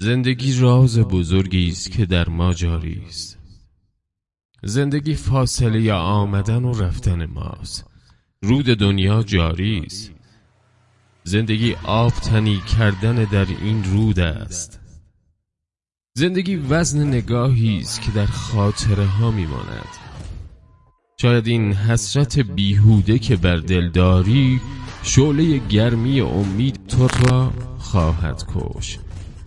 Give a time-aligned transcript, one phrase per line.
[0.00, 3.38] زندگی راز بزرگی است که در ما جاری است.
[4.62, 7.84] زندگی فاصله آمدن و رفتن ماست.
[8.42, 10.12] رود دنیا جاری است.
[11.24, 14.80] زندگی آب تنی کردن در این رود است.
[16.14, 19.88] زندگی وزن نگاهی است که در خاطره ها میماند.
[21.20, 24.60] شاید این حسرت بیهوده که بر دل داری
[25.02, 28.98] شعله گرمی امید تو را خواهد کش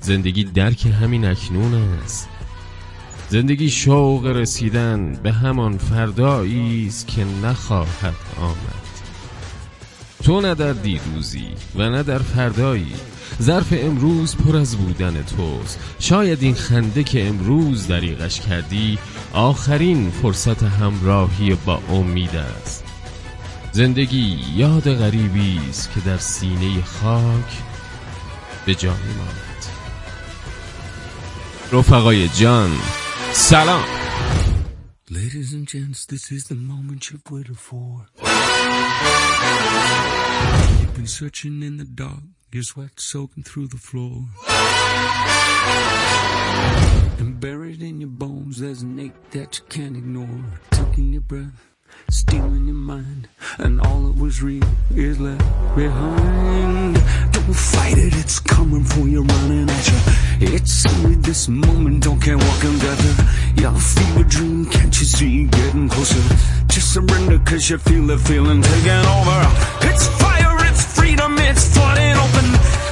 [0.00, 2.28] زندگی درک همین اکنون است.
[3.28, 8.78] زندگی شوق رسیدن به همان فردایی است که نخواهد آمد.
[10.22, 12.92] تو نه در دیروزی و نه در فردایی.
[13.42, 15.78] ظرف امروز پر از بودن توست.
[15.98, 18.98] شاید این خنده که امروز دریغش کردی
[19.32, 22.84] آخرین فرصت همراهی با امید است.
[23.72, 27.62] زندگی یاد غریبی است که در سینه خاک
[28.66, 29.47] به جا میماند.
[31.71, 32.71] رفقای جان
[33.33, 33.83] سلام
[35.09, 38.07] Ladies and gents, this is the moment you've waited for.
[40.79, 44.25] You've been searching in the dark, your sweat soaking through the floor.
[47.19, 50.43] And buried in your bones, there's an ache that you can't ignore.
[50.71, 51.61] Taking your breath,
[52.09, 53.27] stealing your mind,
[53.59, 54.63] and all that was real
[54.95, 56.95] is left behind.
[57.33, 59.36] Don't fight it, it's coming for you, running at
[60.80, 63.60] It's this moment, don't care what comes after.
[63.60, 66.22] Your fever dream, can't you see getting closer?
[66.68, 69.40] Just surrender, cause you feel the feeling taking over.
[69.90, 72.87] It's fire, it's freedom, it's flooding open.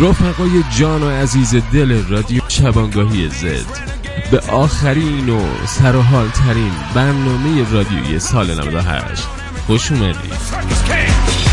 [0.00, 3.66] رفقای جان و عزیز دل رادیو شبانگاهی زد
[4.30, 9.22] به آخرین و سرحال ترین برنامه رادیویی سال 98
[9.66, 11.47] خوش اومدید.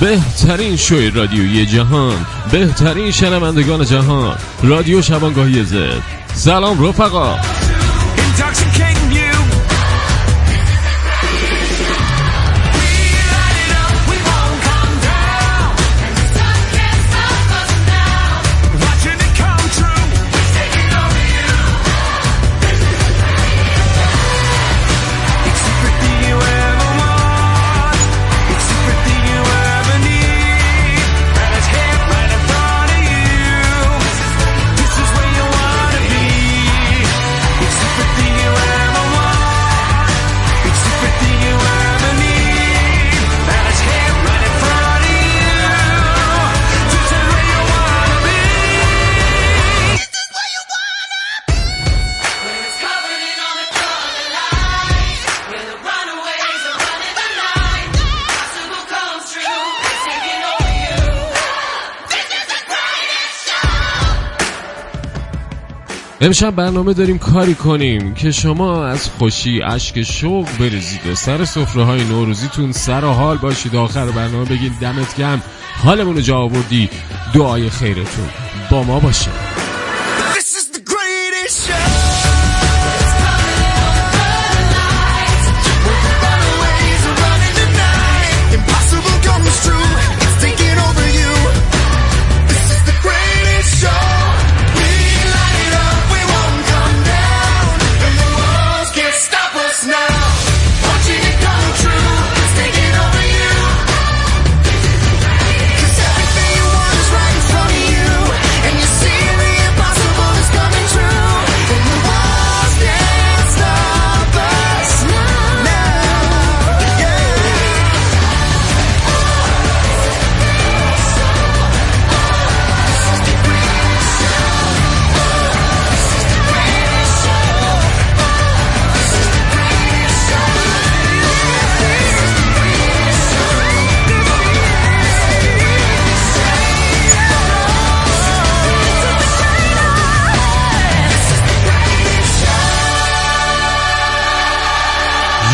[0.00, 6.02] بهترین شوی رادیویی جهان بهترین شنوندگان جهان رادیو شبانگاهی زد.
[6.34, 7.36] سلام رفقا.
[66.22, 71.84] امشب برنامه داریم کاری کنیم که شما از خوشی اشک شوق بریزید و سر سفره
[71.84, 73.76] های نوروزیتون سر و حال باشید.
[73.76, 75.42] آخر برنامه بگید دمت گرم.
[75.84, 76.88] حالمون رو جا آوردی.
[77.34, 78.28] دعای خیرتون.
[78.70, 79.30] با ما باشه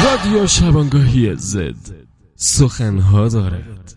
[0.07, 1.75] رادیو شبانگاهی زد.
[2.37, 3.95] سخنها دارد.